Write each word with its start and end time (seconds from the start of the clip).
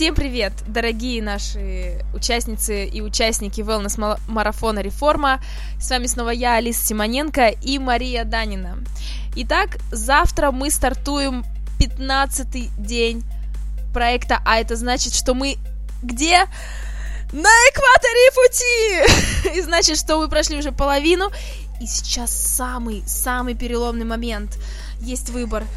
Всем 0.00 0.14
привет, 0.14 0.54
дорогие 0.66 1.22
наши 1.22 2.02
участницы 2.14 2.86
и 2.86 3.02
участники 3.02 3.60
wellness-марафона 3.60 4.78
«Реформа». 4.78 5.42
С 5.78 5.90
вами 5.90 6.06
снова 6.06 6.30
я, 6.30 6.54
Алиса 6.54 6.86
Симоненко 6.86 7.48
и 7.48 7.78
Мария 7.78 8.24
Данина. 8.24 8.78
Итак, 9.36 9.76
завтра 9.92 10.52
мы 10.52 10.70
стартуем 10.70 11.44
15-й 11.80 12.70
день 12.78 13.22
проекта, 13.92 14.40
а 14.46 14.58
это 14.58 14.74
значит, 14.74 15.12
что 15.12 15.34
мы 15.34 15.58
где? 16.02 16.46
На 17.32 17.50
экваторе 17.68 18.30
пути! 19.44 19.58
И 19.58 19.60
значит, 19.60 19.98
что 19.98 20.16
мы 20.16 20.30
прошли 20.30 20.56
уже 20.56 20.72
половину, 20.72 21.30
и 21.78 21.86
сейчас 21.86 22.30
самый-самый 22.32 23.54
переломный 23.54 24.06
момент. 24.06 24.56
Есть 25.02 25.28
выбор– 25.28 25.64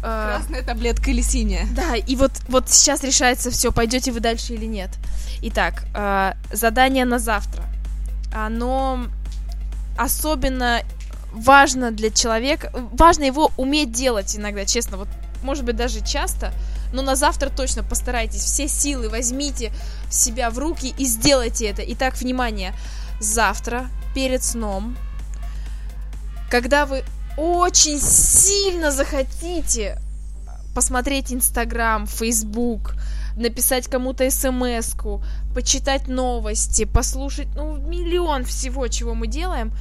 Красная 0.00 0.62
таблетка 0.62 1.10
или 1.10 1.22
синяя. 1.22 1.66
Да, 1.74 1.96
и 1.96 2.16
вот, 2.16 2.32
вот 2.48 2.68
сейчас 2.68 3.02
решается 3.02 3.50
все, 3.50 3.72
пойдете 3.72 4.12
вы 4.12 4.20
дальше 4.20 4.54
или 4.54 4.64
нет. 4.64 4.90
Итак, 5.42 5.84
э, 5.94 6.34
задание 6.52 7.04
на 7.04 7.18
завтра. 7.18 7.64
Оно 8.32 9.06
особенно 9.96 10.82
важно 11.32 11.90
для 11.90 12.10
человека, 12.10 12.70
важно 12.92 13.24
его 13.24 13.50
уметь 13.56 13.92
делать 13.92 14.36
иногда, 14.36 14.64
честно, 14.64 14.96
вот 14.96 15.08
может 15.42 15.64
быть 15.64 15.76
даже 15.76 16.04
часто, 16.04 16.52
но 16.92 17.02
на 17.02 17.16
завтра 17.16 17.50
точно 17.50 17.82
постарайтесь, 17.82 18.42
все 18.42 18.68
силы 18.68 19.08
возьмите 19.08 19.72
себя 20.10 20.50
в 20.50 20.58
руки 20.58 20.94
и 20.96 21.04
сделайте 21.04 21.66
это. 21.66 21.82
Итак, 21.86 22.16
внимание, 22.16 22.72
завтра 23.20 23.88
перед 24.14 24.42
сном, 24.42 24.96
когда 26.50 26.86
вы 26.86 27.04
очень 27.38 28.00
сильно 28.00 28.90
захотите 28.90 29.98
посмотреть 30.74 31.32
Инстаграм, 31.32 32.06
Фейсбук, 32.06 32.94
написать 33.36 33.86
кому-то 33.88 34.28
смс 34.28 34.96
почитать 35.54 36.08
новости, 36.08 36.84
послушать, 36.84 37.48
ну, 37.54 37.76
миллион 37.76 38.44
всего, 38.44 38.88
чего 38.88 39.14
мы 39.14 39.28
делаем, 39.28 39.72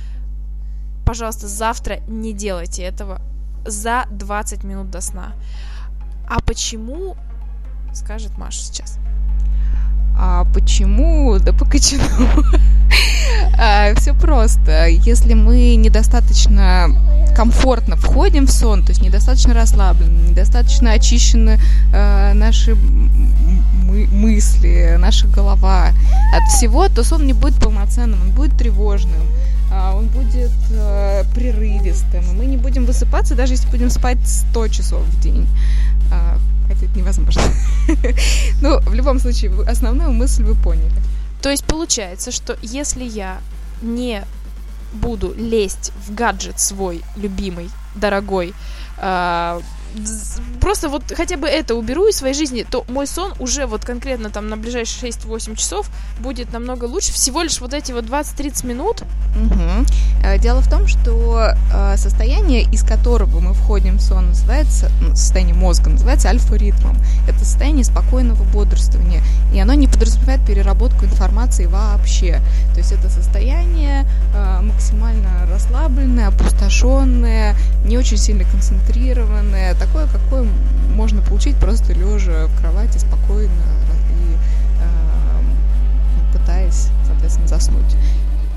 пожалуйста, 1.06 1.48
завтра 1.48 2.00
не 2.08 2.31
делайте 2.34 2.84
этого 2.84 3.22
за 3.66 4.06
20 4.12 4.64
минут 4.64 4.92
до 4.92 5.02
сна. 5.02 5.34
А 6.30 6.40
почему, 6.42 7.18
скажет 7.94 8.38
Маша 8.38 8.59
сейчас. 8.59 9.00
А 10.16 10.46
почему? 10.53 11.38
Да 11.40 11.53
по 11.53 11.66
качану. 11.66 12.03
а, 12.03 12.42
все 13.95 14.13
просто. 14.13 14.88
Если 14.88 15.33
мы 15.33 15.75
недостаточно 15.75 16.89
комфортно 17.36 17.95
входим 17.95 18.47
в 18.47 18.52
сон, 18.52 18.81
то 18.83 18.89
есть 18.89 19.02
недостаточно 19.02 19.53
расслаблены, 19.53 20.30
недостаточно 20.30 20.91
очищены 20.91 21.59
э, 21.94 22.33
наши 22.33 22.75
мы 22.75 24.08
мысли, 24.08 24.95
наша 24.97 25.28
голова 25.28 25.91
от 26.33 26.44
всего, 26.50 26.88
то 26.89 27.03
сон 27.03 27.28
не 27.28 27.33
будет 27.33 27.61
полноценным, 27.61 28.19
он 28.22 28.31
будет 28.31 28.58
тревожным, 28.58 29.22
э, 29.72 29.91
он 29.94 30.08
будет 30.08 30.52
э, 30.72 31.23
прерывистым, 31.35 32.23
и 32.23 32.33
мы 32.33 32.45
не 32.45 32.58
будем 32.58 32.85
высыпаться, 32.85 33.35
даже 33.35 33.53
если 33.53 33.69
будем 33.69 33.89
спать 33.89 34.17
100 34.25 34.67
часов 34.69 35.03
в 35.03 35.22
день. 35.22 35.47
Э, 36.11 36.38
хотя 36.67 36.85
это 36.85 36.97
невозможно. 36.97 37.41
Ну, 38.61 38.80
в 38.80 38.94
любом 38.94 39.19
случае, 39.19 39.52
основную 39.67 40.11
мысль 40.11 40.44
вы 40.44 40.55
поняли. 40.55 40.91
То 41.48 41.52
есть 41.52 41.64
получается, 41.64 42.30
что 42.30 42.58
если 42.62 43.06
я 43.06 43.38
не 43.81 44.26
буду 44.92 45.34
лезть 45.34 45.94
в 46.06 46.14
гаджет 46.14 46.59
свой 46.59 47.02
любимый, 47.16 47.70
дорогой, 47.95 48.53
э, 48.98 49.62
просто 50.59 50.90
вот 50.90 51.03
хотя 51.16 51.38
бы 51.38 51.48
это 51.48 51.75
уберу 51.75 52.08
из 52.08 52.18
своей 52.18 52.34
жизни, 52.34 52.66
то 52.70 52.86
мой 52.90 53.08
сон 53.08 53.34
уже 53.40 53.66
вот 53.66 53.86
конкретно 53.86 54.30
там 54.30 54.50
на 54.50 54.58
ближайшие 54.58 55.12
6-8 55.12 55.56
часов 55.56 55.90
будет 56.20 56.52
намного 56.52 56.86
лучше. 56.86 57.14
Всего 57.14 57.42
лишь 57.42 57.62
вот 57.62 57.73
эти 57.73 57.92
вот 57.92 58.06
20-30 58.06 58.66
минут. 58.66 59.03
Угу. 59.36 60.38
Дело 60.40 60.62
в 60.62 60.70
том, 60.70 60.88
что 60.88 61.53
э, 61.74 61.97
состояние, 61.97 62.64
из 62.64 62.84
которого 62.84 63.40
мы 63.40 63.53
входим 63.53 63.97
в 63.97 64.02
сон, 64.02 64.29
называется, 64.29 64.91
состояние 65.14 65.56
мозга, 65.56 65.90
называется 65.90 66.29
альфа-ритмом. 66.29 66.97
Это 67.28 67.40
состояние 67.40 67.85
спокойного 67.85 68.44
бодрствования, 68.44 69.24
и 69.53 69.59
оно 69.59 69.74
не 69.74 69.88
подразумевает 69.88 70.46
переработку 70.46 71.06
информации 71.06 71.66
вообще. 71.66 72.41
То 72.74 72.80
есть 72.80 72.91
это 72.91 73.09
состояние 73.09 74.06
э, 74.34 74.62
максимально 74.62 75.47
расслабленное, 75.50 76.28
опустошенное, 76.28 77.56
не 77.85 77.97
очень 77.97 78.18
сильно 78.18 78.44
концентрированное, 78.44 79.75
такое, 79.75 80.08
какое 80.08 80.47
можно 80.94 81.22
получить 81.22 81.56
просто 81.58 81.94
лежа 81.94 82.47
в 82.47 82.59
кровати 82.59 82.97
спокойно 82.97 83.52
и 84.09 84.35
э, 84.81 86.38
пытаясь, 86.38 86.90
соответственно, 87.06 87.47
заснуть. 87.47 87.96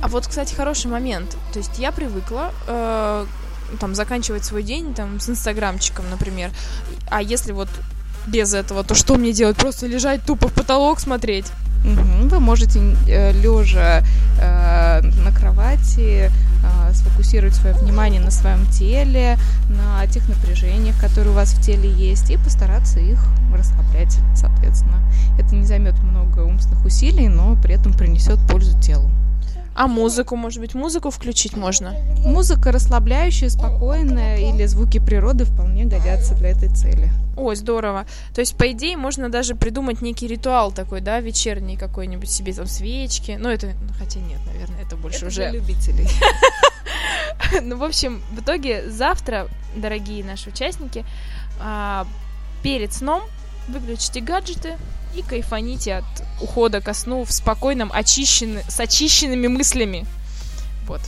А 0.02 0.08
вот, 0.08 0.26
кстати, 0.26 0.54
хороший 0.54 0.90
момент. 0.90 1.36
То 1.52 1.58
есть 1.58 1.78
я 1.78 1.92
привыкла 1.92 2.52
э, 2.66 3.26
там 3.78 3.94
заканчивать 3.94 4.44
свой 4.44 4.62
день 4.62 4.94
там 4.94 5.20
с 5.20 5.28
инстаграмчиком, 5.28 6.08
например. 6.10 6.50
А 7.10 7.22
если 7.22 7.52
вот 7.52 7.68
без 8.26 8.54
этого, 8.54 8.84
то 8.84 8.94
что 8.94 9.16
мне 9.16 9.32
делать? 9.32 9.56
Просто 9.56 9.86
лежать 9.86 10.22
тупо 10.24 10.48
в 10.48 10.52
потолок 10.52 11.00
смотреть? 11.00 11.46
Вы 11.82 12.40
можете 12.40 12.78
э, 13.08 13.32
лежа 13.32 14.02
э, 14.38 15.00
на 15.02 15.32
кровати 15.32 16.30
э, 16.30 16.92
сфокусировать 16.92 17.54
свое 17.54 17.74
внимание 17.74 18.20
на 18.20 18.30
своем 18.30 18.66
теле, 18.66 19.38
на 19.70 20.06
тех 20.06 20.28
напряжениях, 20.28 21.00
которые 21.00 21.32
у 21.32 21.34
вас 21.34 21.52
в 21.52 21.62
теле 21.62 21.90
есть, 21.90 22.30
и 22.30 22.36
постараться 22.36 23.00
их 23.00 23.24
расслаблять, 23.54 24.14
соответственно. 24.34 25.00
Это 25.38 25.54
не 25.54 25.64
займет 25.64 25.98
много 26.00 26.40
умственных 26.40 26.84
усилий, 26.84 27.28
но 27.28 27.56
при 27.56 27.74
этом 27.74 27.94
принесет 27.94 28.38
пользу 28.46 28.78
телу. 28.80 29.10
А 29.74 29.86
музыку, 29.86 30.36
может 30.36 30.60
быть, 30.60 30.74
музыку 30.74 31.10
включить 31.10 31.56
можно? 31.56 31.94
Музыка 32.24 32.72
расслабляющая, 32.72 33.48
спокойная 33.48 34.38
или 34.38 34.66
звуки 34.66 34.98
природы 34.98 35.44
вполне 35.44 35.84
годятся 35.84 36.34
для 36.34 36.50
этой 36.50 36.68
цели. 36.68 37.10
Ой, 37.36 37.56
здорово. 37.56 38.04
То 38.34 38.40
есть, 38.40 38.56
по 38.56 38.70
идее, 38.72 38.96
можно 38.96 39.30
даже 39.30 39.54
придумать 39.54 40.02
некий 40.02 40.26
ритуал 40.26 40.72
такой, 40.72 41.00
да, 41.00 41.20
вечерний 41.20 41.76
какой-нибудь 41.76 42.30
себе, 42.30 42.52
там, 42.52 42.66
свечки. 42.66 43.38
Ну, 43.40 43.48
это, 43.48 43.68
ну, 43.68 43.94
хотя 43.98 44.20
нет, 44.20 44.40
наверное, 44.46 44.82
это 44.82 44.96
больше 44.96 45.18
это 45.18 45.26
уже... 45.28 45.50
для 45.50 45.60
любителей. 45.60 46.08
Ну, 47.62 47.76
в 47.78 47.82
общем, 47.82 48.22
в 48.30 48.40
итоге 48.40 48.88
завтра, 48.88 49.48
дорогие 49.74 50.22
наши 50.22 50.50
участники, 50.50 51.04
а, 51.58 52.06
перед 52.62 52.92
сном 52.92 53.22
выключите 53.66 54.20
гаджеты, 54.20 54.76
и 55.16 55.22
кайфаните 55.22 55.94
от 55.94 56.22
ухода 56.40 56.80
ко 56.80 56.94
сну 56.94 57.24
в 57.24 57.32
спокойном, 57.32 57.90
очищен... 57.92 58.60
с 58.68 58.80
очищенными 58.80 59.48
мыслями. 59.48 60.06
Вот. 60.86 61.00